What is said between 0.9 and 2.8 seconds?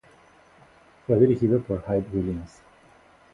Fue dirigido por Hype Williams.